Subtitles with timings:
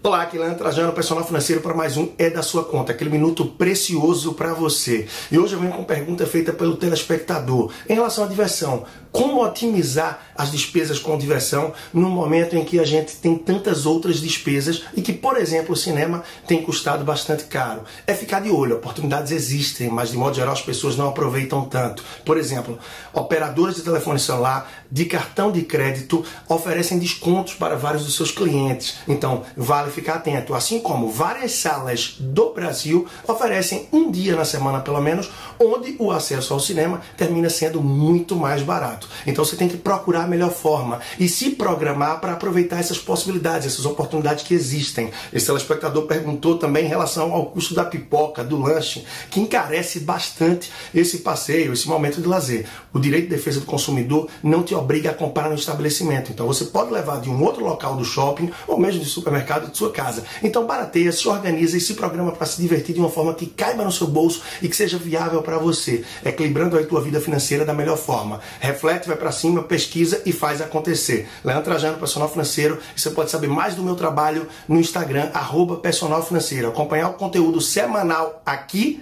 [0.00, 3.44] Olá, aqui Leandro Trajano, personal financeiro para mais um É da Sua Conta, aquele minuto
[3.44, 5.08] precioso para você.
[5.30, 8.84] E hoje eu venho com uma pergunta feita pelo telespectador em relação à diversão.
[9.10, 14.20] Como otimizar as despesas com diversão no momento em que a gente tem tantas outras
[14.20, 17.82] despesas e que, por exemplo, o cinema tem custado bastante caro?
[18.06, 22.04] É ficar de olho, oportunidades existem, mas de modo geral as pessoas não aproveitam tanto.
[22.24, 22.78] Por exemplo,
[23.12, 28.98] operadoras de telefone celular, de cartão de crédito, oferecem descontos para vários dos seus clientes.
[29.08, 30.54] Então, vale ficar atento.
[30.54, 36.10] Assim como várias salas do Brasil oferecem um dia na semana, pelo menos, onde o
[36.10, 39.08] acesso ao cinema termina sendo muito mais barato.
[39.26, 43.66] Então você tem que procurar a melhor forma e se programar para aproveitar essas possibilidades,
[43.66, 45.10] essas oportunidades que existem.
[45.32, 50.70] Esse telespectador perguntou também em relação ao custo da pipoca, do lanche, que encarece bastante
[50.94, 52.66] esse passeio, esse momento de lazer.
[52.92, 56.30] O direito de defesa do consumidor não te obriga a comprar no estabelecimento.
[56.30, 59.92] Então você pode levar de um outro local do shopping ou mesmo de supermercado sua
[59.92, 60.24] casa.
[60.42, 63.84] Então barateia, se organiza e se programa para se divertir de uma forma que caiba
[63.84, 67.72] no seu bolso e que seja viável para você, equilibrando a tua vida financeira da
[67.72, 68.40] melhor forma.
[68.60, 71.28] Reflete, vai para cima, pesquisa e faz acontecer.
[71.44, 75.76] Leandro Trajano, personal financeiro, e você pode saber mais do meu trabalho no Instagram, arroba
[75.76, 76.68] personal financeiro.
[76.68, 79.00] Acompanhar o conteúdo semanal aqui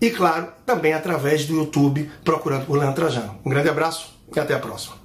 [0.00, 3.38] e, claro, também através do YouTube, procurando por Leandro Trajano.
[3.44, 5.03] Um grande abraço e até a próxima.